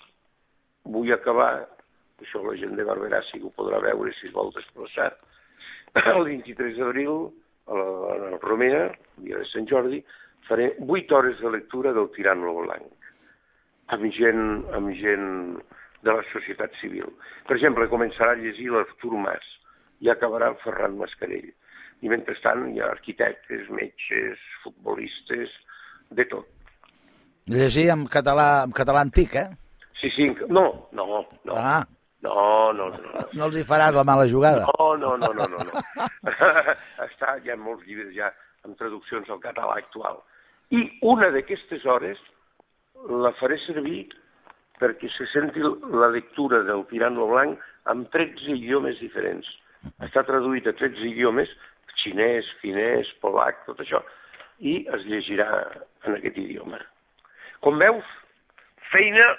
vull 0.84 1.14
acabar, 1.14 1.68
això 2.22 2.44
la 2.44 2.58
gent 2.58 2.76
de 2.76 2.84
Barberà 2.84 3.22
sí 3.30 3.40
que 3.40 3.48
ho 3.48 3.54
podrà 3.56 3.80
veure 3.82 4.12
si 4.14 4.28
es 4.28 4.34
vol 4.34 4.52
desplaçar, 4.56 5.14
el 5.96 6.24
23 6.24 6.78
d'abril, 6.78 7.32
a 7.68 7.74
la, 7.74 7.88
a 8.14 8.18
la 8.18 8.38
Romea, 8.42 8.92
dia 9.18 9.38
de 9.38 9.46
Sant 9.46 9.68
Jordi, 9.68 10.04
faré 10.48 10.76
8 10.80 11.16
hores 11.16 11.40
de 11.40 11.50
lectura 11.50 11.94
del 11.94 12.12
Tirano 12.12 12.54
Blanc, 12.54 13.05
amb 13.94 14.08
gent, 14.16 14.64
amb 14.74 14.94
gent 14.98 15.28
de 16.06 16.14
la 16.14 16.24
societat 16.32 16.74
civil. 16.82 17.10
Per 17.48 17.58
exemple, 17.58 17.90
començarà 17.92 18.34
a 18.34 18.40
llegir 18.40 18.72
l'Artur 18.74 19.14
Mas 19.22 19.46
i 20.02 20.10
acabarà 20.12 20.52
el 20.54 20.60
Ferran 20.64 20.98
Mascarell. 21.00 21.52
I 22.04 22.12
mentrestant 22.12 22.68
hi 22.74 22.82
ha 22.82 22.92
arquitectes, 22.92 23.70
metges, 23.74 24.42
futbolistes, 24.64 25.54
de 26.12 26.26
tot. 26.30 26.48
Llegir 27.50 27.90
en 27.94 28.06
català, 28.12 28.66
en 28.66 28.74
català 28.76 29.02
antic, 29.06 29.36
eh? 29.42 29.48
Sí, 30.02 30.10
sí, 30.16 30.30
no, 30.50 30.66
no, 30.92 31.26
no. 31.46 31.56
Ah. 31.56 31.84
No, 32.26 32.74
no, 32.74 32.90
no. 32.90 33.12
No, 33.14 33.26
no 33.38 33.48
els 33.48 33.58
hi 33.60 33.66
faràs 33.68 33.94
la 33.96 34.06
mala 34.08 34.26
jugada. 34.30 34.66
No, 34.80 34.96
no, 34.98 35.14
no, 35.22 35.32
no, 35.38 35.46
no. 35.52 35.62
no. 35.62 35.84
Està, 37.06 37.36
hi 37.42 37.54
ha 37.54 37.58
molts 37.58 37.86
llibres 37.86 38.14
ja 38.18 38.32
amb 38.66 38.78
traduccions 38.80 39.30
al 39.30 39.42
català 39.44 39.78
actual. 39.78 40.24
I 40.74 40.82
una 41.06 41.30
d'aquestes 41.34 41.86
hores 41.86 42.22
la 43.24 43.32
faré 43.40 43.58
servir 43.66 44.06
perquè 44.80 45.10
se 45.16 45.28
senti 45.32 45.62
la 45.62 46.10
lectura 46.12 46.62
del 46.68 46.84
Tirano 46.90 47.28
Blanc 47.30 47.62
amb 47.92 48.10
13 48.12 48.58
idiomes 48.58 49.00
diferents. 49.00 49.48
Està 50.04 50.26
traduït 50.28 50.68
a 50.68 50.74
13 50.76 51.06
idiomes, 51.12 51.52
xinès, 52.02 52.48
finès, 52.62 53.10
polac, 53.24 53.62
tot 53.68 53.80
això, 53.84 54.02
i 54.60 54.82
es 54.98 55.06
llegirà 55.08 55.48
en 56.06 56.18
aquest 56.18 56.40
idioma. 56.42 56.82
Com 57.64 57.80
veus, 57.80 58.08
feina, 58.92 59.30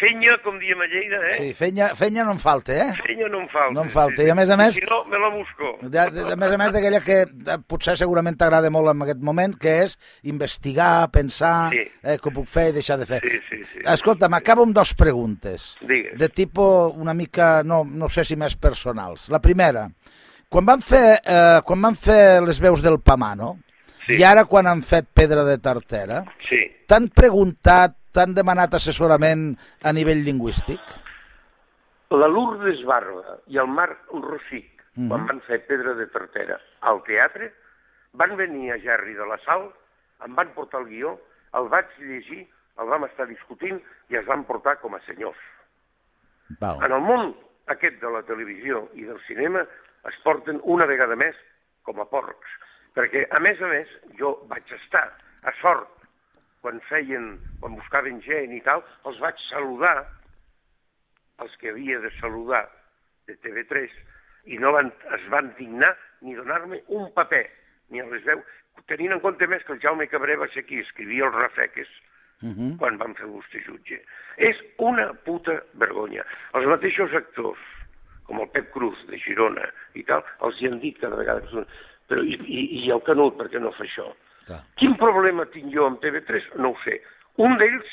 fenya, 0.00 0.36
com 0.44 0.58
diem 0.60 0.80
a 0.80 0.86
Lleida, 0.90 1.18
eh? 1.30 1.34
Sí, 1.38 1.52
fenya, 1.56 1.88
fenya 1.96 2.24
no 2.24 2.32
em 2.36 2.38
falta, 2.42 2.74
eh? 2.74 2.92
Fenya 3.06 3.28
no 3.32 3.40
em 3.42 3.48
falta. 3.48 3.74
No 3.74 3.84
em 3.86 3.90
falta, 3.92 4.22
i 4.22 4.30
a 4.30 4.36
més 4.38 4.50
a 4.52 4.56
més... 4.60 4.74
Si 4.76 4.84
no, 4.88 5.02
me 5.10 5.18
la 5.20 5.30
busco. 5.34 5.72
De, 5.82 6.04
de, 6.12 6.24
a 6.32 6.36
més 6.36 6.52
a 6.52 6.58
més 6.60 6.72
d'aquella 6.74 7.00
que 7.04 7.18
eh, 7.24 7.56
potser 7.68 7.96
segurament 7.96 8.36
t'agrada 8.36 8.70
molt 8.74 8.92
en 8.92 9.02
aquest 9.06 9.22
moment, 9.24 9.56
que 9.60 9.74
és 9.86 9.96
investigar, 10.28 11.08
pensar, 11.14 11.70
sí. 11.72 11.84
eh, 12.02 12.18
què 12.22 12.32
puc 12.34 12.48
fer 12.50 12.68
i 12.70 12.76
deixar 12.76 12.98
de 13.00 13.08
fer. 13.08 13.20
Sí, 13.24 13.40
sí, 13.48 13.62
sí. 13.72 13.84
Escolta, 13.96 14.28
m'acabo 14.32 14.66
amb 14.66 14.76
dos 14.76 14.94
preguntes. 14.98 15.74
Digues. 15.82 16.18
De 16.20 16.28
tipus 16.28 16.92
una 16.96 17.14
mica, 17.16 17.62
no, 17.64 17.82
no 17.84 18.08
sé 18.12 18.24
si 18.28 18.36
més 18.36 18.56
personals. 18.60 19.28
La 19.32 19.40
primera, 19.42 19.86
quan 20.48 20.66
van 20.68 20.82
fer, 20.84 21.20
eh, 21.24 21.60
quan 21.66 21.82
van 21.88 21.96
fer 21.98 22.42
les 22.44 22.60
veus 22.62 22.84
del 22.84 23.00
Pamano, 23.00 23.56
Sí. 24.06 24.20
i 24.20 24.22
ara 24.22 24.44
quan 24.46 24.68
han 24.70 24.84
fet 24.86 25.08
Pedra 25.10 25.42
de 25.42 25.56
Tartera, 25.58 26.20
Sí. 26.38 26.60
t'han 26.86 27.08
preguntat, 27.10 27.96
t'han 28.16 28.32
demanat 28.36 28.72
assessorament 28.78 29.50
a 29.84 29.92
nivell 29.92 30.24
lingüístic? 30.24 30.80
La 32.16 32.28
Lourdes 32.30 32.80
Barba 32.88 33.36
i 33.52 33.58
el 33.58 33.68
Marc 33.68 34.08
Rossic, 34.12 34.72
mm 34.72 35.02
Mhm. 35.02 35.04
-hmm. 35.04 35.08
quan 35.08 35.26
van 35.26 35.40
fer 35.42 35.66
Pedra 35.66 35.92
de 35.94 36.06
Tartera 36.06 36.58
al 36.80 37.02
teatre, 37.04 37.52
van 38.12 38.36
venir 38.36 38.72
a 38.72 38.78
Gerri 38.80 39.12
de 39.14 39.26
la 39.26 39.36
Sal, 39.44 39.70
em 40.24 40.34
van 40.34 40.48
portar 40.54 40.80
el 40.80 40.86
guió, 40.88 41.20
el 41.52 41.68
vaig 41.68 41.86
llegir, 41.98 42.48
el 42.78 42.86
vam 42.86 43.04
estar 43.04 43.26
discutint 43.26 43.82
i 44.08 44.16
es 44.16 44.24
van 44.26 44.44
portar 44.44 44.78
com 44.80 44.94
a 44.94 45.00
senyors. 45.00 45.36
Val. 46.60 46.78
En 46.84 46.92
el 46.92 47.00
món 47.00 47.34
aquest 47.66 48.00
de 48.00 48.10
la 48.10 48.22
televisió 48.22 48.88
i 48.94 49.04
del 49.04 49.20
cinema 49.26 49.66
es 50.08 50.14
porten 50.24 50.60
una 50.62 50.86
vegada 50.86 51.16
més 51.16 51.34
com 51.82 52.00
a 52.00 52.04
porcs. 52.04 52.48
Perquè, 52.94 53.26
a 53.30 53.40
més 53.40 53.60
a 53.60 53.66
més, 53.66 53.88
jo 54.18 54.46
vaig 54.48 54.64
estar 54.72 55.12
a 55.42 55.52
sort 55.60 55.88
quan 56.66 56.80
feien, 56.88 57.36
quan 57.62 57.76
buscaven 57.78 58.16
gent 58.24 58.50
i 58.56 58.58
tal, 58.66 58.80
els 59.06 59.20
vaig 59.22 59.38
saludar, 59.46 60.00
els 61.44 61.52
que 61.60 61.70
havia 61.70 62.00
de 62.02 62.10
saludar 62.16 62.64
de 63.30 63.36
TV3, 63.44 63.92
i 64.50 64.58
no 64.58 64.72
van, 64.74 64.90
es 65.14 65.28
van 65.30 65.52
dignar 65.60 65.92
ni 66.26 66.34
donar-me 66.34 66.80
un 66.98 67.06
paper, 67.14 67.44
ni 67.94 68.02
a 68.02 68.08
les 68.10 68.26
veus, 68.26 68.42
tenint 68.90 69.14
en 69.14 69.22
compte 69.22 69.46
més 69.46 69.62
que 69.62 69.76
el 69.76 69.82
Jaume 69.84 70.08
Cabré 70.10 70.34
va 70.42 70.50
ser 70.50 70.66
qui 70.66 70.82
escrivia 70.82 71.30
els 71.30 71.40
refeques 71.44 71.94
Uh 72.44 72.52
-huh. 72.52 72.76
quan 72.76 72.98
van 72.98 73.14
fer 73.16 73.24
vostè 73.24 73.62
jutge. 73.64 73.96
És 74.36 74.58
una 74.76 75.14
puta 75.24 75.54
vergonya. 75.72 76.22
Els 76.52 76.66
mateixos 76.66 77.14
actors, 77.14 77.58
com 78.24 78.40
el 78.40 78.50
Pep 78.50 78.70
Cruz 78.72 78.98
de 79.08 79.16
Girona 79.16 79.64
i 79.94 80.02
tal, 80.02 80.22
els 80.44 80.60
hi 80.60 80.66
han 80.66 80.78
dit 80.78 80.98
cada 80.98 81.16
vegada 81.16 81.40
que 81.40 81.48
són... 81.48 81.66
Però 82.06 82.20
i, 82.22 82.36
i, 82.44 82.84
i 82.84 82.90
el 82.90 83.02
Canut, 83.02 83.38
per 83.38 83.48
què 83.48 83.58
no 83.58 83.72
fa 83.72 83.84
això? 83.84 84.12
Clar. 84.46 84.62
Quin 84.78 84.94
problema 85.00 85.46
tinc 85.52 85.72
jo 85.74 85.86
amb 85.88 86.00
TV3? 86.02 86.52
No 86.62 86.72
ho 86.74 86.78
sé. 86.84 87.00
Un 87.42 87.56
d'ells, 87.60 87.88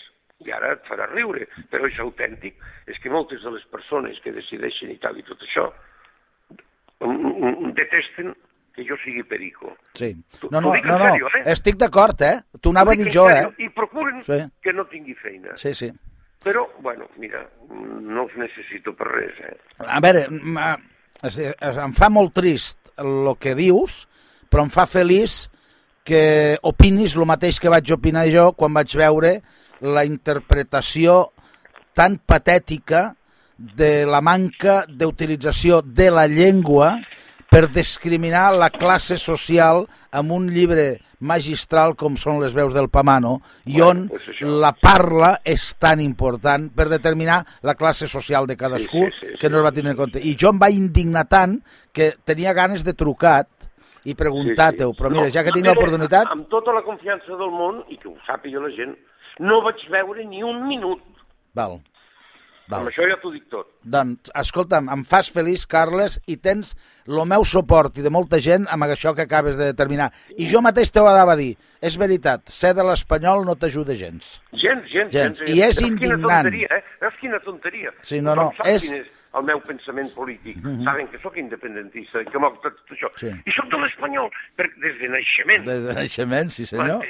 i 0.46 0.52
ara 0.52 0.74
et 0.76 0.86
farà 0.90 1.08
riure, 1.12 1.48
però 1.72 1.88
és 1.90 2.00
autèntic, 2.04 2.56
és 2.88 3.00
que 3.02 3.12
moltes 3.12 3.42
de 3.44 3.52
les 3.56 3.64
persones 3.72 4.20
que 4.24 4.34
decideixen 4.36 4.92
i 4.94 5.00
tal 5.02 5.18
i 5.20 5.26
tot 5.28 5.42
això 5.46 5.70
detesten 7.76 8.34
que 8.74 8.86
jo 8.88 8.96
sigui 9.04 9.24
perico. 9.24 9.76
Sí. 9.94 10.16
No, 10.50 10.62
no, 10.62 10.74
no, 10.74 10.98
no. 10.98 11.06
sèrio, 11.06 11.28
eh? 11.38 11.44
estic 11.54 11.78
d'acord, 11.78 12.22
eh? 12.26 12.40
T'ho 12.60 12.72
anava 12.74 12.96
a 12.96 12.98
dir 12.98 13.12
jo, 13.14 13.28
eh? 13.30 13.46
I 13.62 13.70
procuren 13.70 14.22
Sí. 14.26 14.40
que 14.62 14.74
no 14.74 14.86
tingui 14.90 15.14
feina. 15.14 15.56
Sí, 15.58 15.76
sí. 15.76 15.92
Però, 16.44 16.66
bueno, 16.82 17.08
mira, 17.18 17.44
no 17.70 18.24
els 18.26 18.36
necessito 18.36 18.96
per 18.98 19.08
res, 19.08 19.38
eh? 19.46 19.54
A 19.88 20.00
veure, 20.04 20.26
em 20.28 21.94
fa 21.94 22.10
molt 22.10 22.34
trist 22.34 22.92
el 22.98 23.30
que 23.40 23.54
dius, 23.56 24.08
però 24.50 24.66
em 24.66 24.74
fa 24.74 24.88
feliç 24.90 25.48
que 26.04 26.58
opinis 26.62 27.16
el 27.16 27.26
mateix 27.26 27.60
que 27.60 27.72
vaig 27.72 27.92
opinar 27.96 28.28
jo 28.32 28.52
quan 28.58 28.74
vaig 28.76 28.96
veure 29.00 29.38
la 29.82 30.06
interpretació 30.06 31.32
tan 31.96 32.18
patètica 32.20 33.14
de 33.58 34.06
la 34.10 34.22
manca 34.22 34.84
d'utilització 34.90 35.82
de 35.86 36.10
la 36.12 36.28
llengua 36.28 36.98
per 37.54 37.68
discriminar 37.70 38.48
la 38.58 38.72
classe 38.74 39.16
social 39.22 39.84
amb 40.12 40.34
un 40.34 40.48
llibre 40.50 40.98
magistral 41.24 41.94
com 41.96 42.18
són 42.20 42.40
les 42.42 42.56
veus 42.58 42.74
del 42.74 42.90
Pamano 42.92 43.36
i 43.70 43.80
on 43.86 44.08
pues 44.10 44.26
això. 44.32 44.50
la 44.64 44.74
parla 44.74 45.36
és 45.46 45.70
tan 45.80 46.02
important 46.02 46.66
per 46.74 46.90
determinar 46.92 47.44
la 47.62 47.76
classe 47.80 48.10
social 48.10 48.50
de 48.50 48.58
cadascú 48.58 49.06
Sí, 49.06 49.12
sí, 49.20 49.28
sí, 49.30 49.38
que 49.40 49.50
no 49.50 49.62
es 49.62 49.66
va 49.66 49.72
tindre 49.72 49.94
en 49.94 50.00
compte. 50.02 50.20
I 50.20 50.36
jo 50.40 50.50
em 50.50 50.60
vaig 50.60 50.76
indignar 50.76 51.28
tant 51.30 51.60
que 51.94 52.16
tenia 52.26 52.54
ganes 52.58 52.84
de 52.84 52.96
trucar 52.98 53.46
i 54.06 54.16
preguntar-te-ho, 54.16 54.92
però 54.98 55.10
mira, 55.14 55.30
ja 55.32 55.44
que 55.44 55.52
tinc 55.56 55.66
l'oportunitat... 55.70 56.28
Amb 56.34 56.50
tota 56.52 56.74
la 56.76 56.84
confiança 56.84 57.38
del 57.40 57.52
món, 57.54 57.84
i 57.90 57.98
que 57.98 58.10
ho 58.12 58.16
sàpiga 58.28 58.60
la 58.64 58.70
gent, 58.76 58.96
no 59.40 59.62
vaig 59.66 59.82
veure 59.92 60.26
ni 60.28 60.44
un 60.44 60.66
minut. 60.68 61.02
Val. 61.56 61.80
Amb 62.64 62.72
Val. 62.72 62.88
això 62.94 63.04
ja 63.10 63.18
t'ho 63.22 63.30
dic 63.34 63.44
tot. 63.52 63.68
Doncs, 63.84 64.32
escolta'm, 64.40 64.88
em 64.94 65.02
fas 65.06 65.28
feliç, 65.36 65.66
Carles, 65.70 66.16
i 66.32 66.38
tens 66.40 66.72
el 67.06 67.20
meu 67.28 67.44
suport 67.44 67.98
i 68.00 68.06
de 68.06 68.10
molta 68.14 68.40
gent 68.42 68.66
amb 68.72 68.88
això 68.88 69.12
que 69.14 69.26
acabes 69.28 69.58
de 69.60 69.68
determinar. 69.74 70.08
I 70.40 70.48
jo 70.50 70.62
mateix 70.64 70.90
t'ho 70.96 71.04
anava 71.06 71.36
a 71.36 71.40
dir. 71.40 71.52
És 71.84 71.98
veritat, 72.00 72.48
ser 72.50 72.72
de 72.74 72.86
l'espanyol 72.88 73.44
no 73.46 73.58
t'ajuda 73.60 73.94
gens. 74.00 74.40
Gens, 74.54 74.88
gens, 74.90 75.12
Gens. 75.12 75.40
gens. 75.44 75.52
I 75.52 75.60
és 75.62 75.76
Veus 75.76 75.90
indignant. 75.90 76.24
Quina 76.24 76.40
tonteria, 76.48 76.70
eh? 76.80 76.84
Veus 77.04 77.20
quina 77.20 77.40
tonteria. 77.44 77.92
Sí, 78.02 78.22
no, 78.22 78.34
no, 78.40 78.48
sap 78.58 78.66
és- 78.72 78.88
Quin 78.90 79.02
és, 79.04 79.12
el 79.34 79.44
meu 79.44 79.60
pensament 79.62 80.12
polític. 80.14 80.58
Mm 80.58 80.80
-hmm. 80.80 80.84
Saben 80.84 81.08
que 81.08 81.20
sóc 81.20 81.38
independentista, 81.38 82.24
que 82.26 82.38
moc 82.40 82.62
tot 82.62 82.74
això. 82.90 83.10
Sí. 83.16 83.28
I 83.46 83.52
sóc 83.52 83.66
de 83.72 83.78
l'espanyol, 83.78 84.30
per- 84.56 84.70
des 84.78 85.00
de 85.00 85.10
naixement. 85.10 85.66
Des 85.66 85.84
de 85.84 85.94
naixement, 85.94 86.50
sí 86.52 86.66
senyor. 86.66 87.02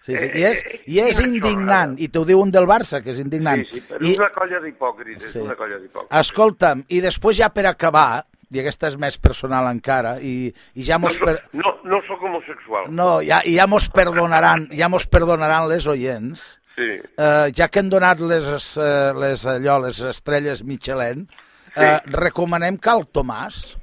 Sí, 0.00 0.16
sí. 0.16 0.24
Eh, 0.24 0.38
I 0.38 0.44
és, 0.44 0.64
eh, 0.64 0.80
i 0.86 0.98
és 1.00 1.20
indignant, 1.20 1.94
i 1.98 2.08
t'ho 2.08 2.24
diu 2.24 2.40
un 2.40 2.50
del 2.50 2.66
Barça, 2.66 3.02
que 3.02 3.10
és 3.10 3.18
indignant. 3.18 3.64
Sí, 3.66 3.80
sí, 3.80 3.86
però 3.88 4.04
I, 4.06 4.16
una 4.16 4.30
colla 4.30 4.60
d'hipòcrites, 4.60 5.32
Sí. 5.32 5.38
una 5.38 5.54
colla 5.54 5.78
d'hipòcrites. 5.78 6.20
escolta'm, 6.20 6.84
i 6.88 7.00
després 7.00 7.36
ja 7.38 7.48
per 7.48 7.66
acabar, 7.66 8.24
i 8.50 8.58
aquesta 8.60 8.88
és 8.88 8.98
més 8.98 9.16
personal 9.18 9.66
encara, 9.72 10.20
i, 10.20 10.52
i 10.74 10.82
ja 10.82 10.94
No 10.98 11.06
mos, 11.06 11.14
soc, 11.14 11.24
per, 11.24 11.42
no, 11.52 11.78
no 11.84 12.02
soc 12.06 12.20
homosexual. 12.22 12.84
no, 12.90 13.22
ja, 13.22 13.40
i 13.46 13.54
ja 13.56 13.66
mos 13.66 13.88
perdonaran, 13.88 14.68
ja 14.72 14.88
mos 14.90 15.06
perdonaran 15.06 15.68
les 15.70 15.86
oients, 15.86 16.58
Sí. 16.76 17.00
eh, 17.18 17.50
ja 17.54 17.68
que 17.68 17.78
han 17.80 17.88
donat 17.90 18.18
les, 18.20 18.76
eh, 18.76 19.12
les, 19.14 19.46
allò, 19.46 19.78
les 19.86 20.00
estrelles 20.00 20.62
Michelin, 20.64 21.28
eh, 21.76 21.98
recomanem 22.06 22.76
Cal 22.78 23.06
Tomàs. 23.12 23.76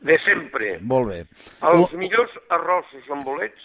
De 0.00 0.18
sempre. 0.24 0.78
Molt 0.82 1.08
bé. 1.08 1.20
Els 1.62 1.92
U- 1.92 1.96
millors 1.98 2.30
arrossos 2.50 3.08
amb 3.10 3.24
bolets 3.24 3.62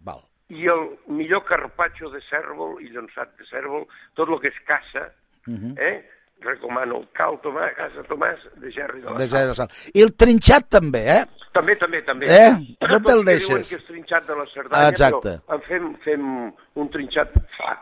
Val. 0.00 0.22
i 0.48 0.66
el 0.66 0.98
millor 1.06 1.44
carpaccio 1.44 2.10
de 2.10 2.20
cèrvol 2.30 2.80
i 2.82 2.88
llonçat 2.90 3.36
de 3.38 3.44
cèrvol, 3.50 3.86
tot 4.14 4.28
el 4.28 4.40
que 4.40 4.48
és 4.48 4.60
caça, 4.66 5.12
Mhm. 5.46 5.74
eh? 5.78 6.10
recomano 6.40 6.98
el 6.98 7.08
Cal 7.12 7.40
Tomàs, 7.40 7.74
Casa 7.76 8.02
Tomàs, 8.04 8.38
de 8.60 8.70
Gerri 8.70 9.00
de 9.00 9.06
la 9.10 9.16
De 9.18 9.28
Sal. 9.28 9.40
zero 9.40 9.54
sal. 9.54 9.68
I 9.94 10.02
el 10.02 10.14
trinxat 10.16 10.68
també, 10.68 11.00
eh? 11.20 11.24
També, 11.52 11.74
també, 11.76 12.02
també. 12.02 12.26
Eh? 12.28 12.50
No 12.82 13.00
te'l 13.00 13.00
que 13.00 13.08
diuen 13.12 13.24
deixes. 13.24 13.68
que 13.70 13.76
és 13.76 13.84
trinxat 13.86 14.26
de 14.26 14.36
la 14.36 14.44
Cerdanya, 14.52 14.88
Exacte. 14.90 15.38
però 15.46 15.54
en 15.54 15.62
fem, 15.62 15.94
fem 16.04 16.52
un 16.74 16.90
trinxat, 16.90 17.32
fa, 17.56 17.72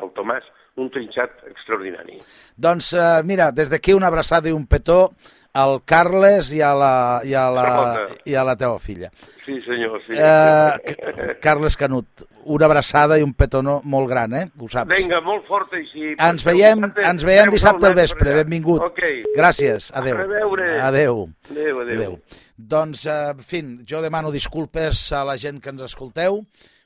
el 0.00 0.10
Tomàs, 0.14 0.44
un 0.76 0.90
trinxat 0.90 1.44
extraordinari. 1.50 2.18
Doncs 2.56 2.92
eh, 2.98 3.22
mira, 3.24 3.50
des 3.54 3.70
d'aquí 3.70 3.94
una 3.94 4.10
abraçada 4.10 4.50
i 4.50 4.54
un 4.54 4.66
petó 4.66 5.14
al 5.54 5.84
Carles 5.86 6.50
i 6.50 6.58
a 6.66 6.72
la, 6.74 6.94
i 7.22 7.34
a 7.38 7.44
la, 7.54 7.64
Carlota. 7.64 8.20
i 8.26 8.34
a 8.34 8.42
la 8.42 8.56
teva 8.58 8.78
filla. 8.82 9.10
Sí, 9.44 9.60
senyor, 9.62 10.00
sí. 10.02 10.16
Eh, 10.18 11.36
Carles 11.40 11.76
Canut, 11.78 12.24
una 12.50 12.66
abraçada 12.66 13.20
i 13.20 13.22
un 13.22 13.36
petó 13.38 13.62
molt 13.62 14.10
gran, 14.10 14.34
eh? 14.34 14.48
Ho 14.58 14.68
saps. 14.68 14.90
Vinga, 14.90 15.20
molt 15.22 15.46
fort 15.46 15.76
així. 15.78 16.16
Ens 16.18 16.44
veiem, 16.44 16.88
ens 16.90 17.24
veiem 17.24 17.54
dissabte 17.54 17.86
al 17.86 17.94
vespre. 17.94 18.34
Benvingut. 18.42 18.82
Ok. 18.82 19.02
Gràcies. 19.36 19.92
Adéu. 19.94 20.18
A 20.18 20.26
reveure. 20.26 20.68
Adéu. 20.82 21.28
Adéu, 21.52 21.80
adéu. 21.86 22.00
Adéu. 22.00 22.18
Doncs, 22.56 23.06
eh, 23.06 23.30
en 23.30 23.46
fi, 23.46 23.62
jo 23.86 24.02
demano 24.02 24.34
disculpes 24.34 25.06
a 25.12 25.22
la 25.24 25.38
gent 25.38 25.62
que 25.62 25.70
ens 25.70 25.86
escolteu, 25.86 26.42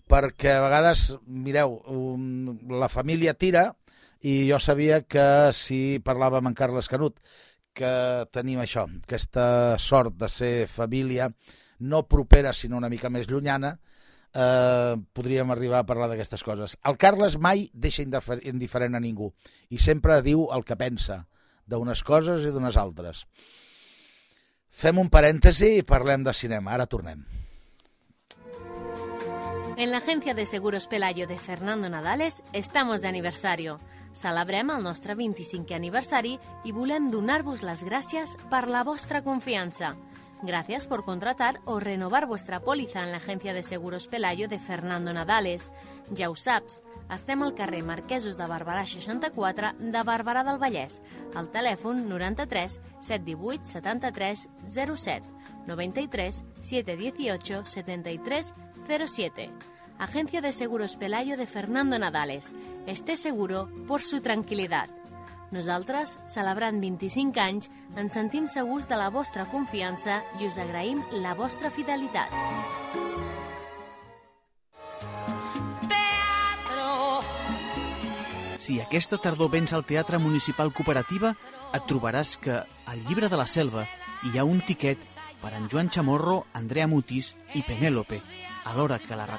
perquè 0.09 0.59
a 0.59 0.65
vegades, 0.67 1.09
mireu, 1.25 1.81
um, 1.89 2.57
la 2.77 2.89
família 2.93 3.33
tira, 3.33 3.71
i 4.21 4.49
jo 4.51 4.59
sabia 4.59 5.03
que 5.07 5.53
si 5.55 6.01
parlàvem 6.05 6.49
amb 6.51 6.57
Carles 6.59 6.89
Canut, 6.91 7.21
que 7.73 8.27
tenim 8.35 8.59
això, 8.59 8.87
aquesta 9.05 9.77
sort 9.79 10.17
de 10.19 10.29
ser 10.29 10.67
família 10.67 11.29
no 11.79 12.03
propera, 12.09 12.53
sinó 12.53 12.77
una 12.77 12.89
mica 12.91 13.11
més 13.11 13.29
llunyana, 13.31 13.77
eh, 14.35 14.97
podríem 15.15 15.51
arribar 15.55 15.85
a 15.85 15.87
parlar 15.87 16.09
d'aquestes 16.11 16.43
coses. 16.43 16.77
El 16.83 16.99
Carles 16.99 17.39
mai 17.39 17.69
deixa 17.73 18.03
indifer- 18.03 18.41
indiferent 18.51 18.97
a 18.99 19.01
ningú 19.01 19.31
i 19.71 19.79
sempre 19.79 20.21
diu 20.23 20.49
el 20.53 20.65
que 20.65 20.77
pensa 20.77 21.29
d'unes 21.65 22.03
coses 22.03 22.43
i 22.43 22.51
d'unes 22.51 22.77
altres. 22.77 23.27
Fem 24.69 24.99
un 24.99 25.09
parèntesi 25.09 25.79
i 25.79 25.83
parlem 25.87 26.25
de 26.25 26.33
cinema. 26.35 26.75
Ara 26.75 26.87
tornem. 26.87 27.23
En 29.77 29.93
la 29.93 29.99
agencia 29.99 30.35
de 30.35 30.45
seguros 30.45 30.89
Pelayo 30.89 31.29
de 31.29 31.39
Fernando 31.39 31.89
Nadales 31.89 32.43
estamos 32.53 33.01
de 33.01 33.09
aniversario. 33.09 33.77
Celebrem 34.19 34.73
el 34.75 34.83
nostre 34.83 35.15
25è 35.15 35.77
aniversari 35.77 36.33
i 36.67 36.73
volem 36.75 37.07
donar-vos 37.07 37.61
les 37.63 37.85
gràcies 37.87 38.33
per 38.51 38.65
la 38.67 38.83
vostra 38.83 39.23
confiança. 39.23 39.93
Gracias 40.43 40.89
por 40.89 41.05
contratar 41.05 41.61
o 41.65 41.79
renovar 41.79 42.27
vuestra 42.27 42.59
póliza 42.59 43.05
en 43.05 43.13
la 43.13 43.19
agencia 43.19 43.55
de 43.55 43.63
seguros 43.63 44.09
Pelayo 44.09 44.49
de 44.49 44.59
Fernando 44.59 45.13
Nadales. 45.13 45.71
Ja 46.17 46.31
ho 46.31 46.35
saps, 46.35 46.81
estem 47.15 47.43
al 47.47 47.55
carrer 47.55 47.85
Marquesos 47.85 48.37
de 48.39 48.51
Barberà 48.51 48.85
64 48.87 49.73
de 49.79 50.03
Barberà 50.03 50.43
del 50.43 50.59
Vallès, 50.59 51.01
al 51.39 51.51
telèfon 51.55 52.09
93 52.11 52.81
718 52.99 53.67
73 53.71 54.49
07, 54.67 55.35
93 55.71 56.45
718 56.63 57.65
73 57.65 58.55
07. 58.87 59.78
Agencia 59.99 60.41
de 60.41 60.53
Seguros 60.53 60.95
Pelayo 60.97 61.37
de 61.37 61.47
Fernando 61.47 61.99
Nadales. 61.99 62.53
Esté 62.87 63.17
seguro 63.17 63.69
por 63.89 64.01
su 64.01 64.23
tranquil·litat. 64.23 64.87
Nosaltres, 65.51 66.19
celebrant 66.31 66.79
25 66.79 67.41
anys, 67.43 67.67
ens 67.99 68.15
sentim 68.15 68.47
segurs 68.47 68.87
de 68.87 68.95
la 69.01 69.09
vostra 69.11 69.49
confiança 69.51 70.21
i 70.39 70.47
us 70.47 70.59
agraïm 70.63 71.03
la 71.25 71.35
vostra 71.35 71.73
fidelitat. 71.75 72.31
Si 78.63 78.79
aquesta 78.85 79.19
tardor 79.19 79.51
vens 79.51 79.73
al 79.73 79.87
Teatre 79.89 80.21
Municipal 80.23 80.71
Cooperativa, 80.77 81.35
et 81.75 81.87
trobaràs 81.91 82.37
que 82.39 82.61
al 82.61 83.01
llibre 83.09 83.27
de 83.33 83.41
la 83.41 83.49
selva 83.49 83.89
hi 84.29 84.39
ha 84.39 84.45
un 84.45 84.61
tiquet 84.61 85.01
per 85.41 85.55
en 85.55 85.69
Joan 85.73 85.89
Chamorro, 85.89 86.45
Andrea 86.53 86.87
Mutis 86.87 87.35
i 87.55 87.63
Penèlope, 87.67 88.21
alhora 88.69 88.99
que 88.99 89.17
la 89.17 89.25
rateta 89.25 89.39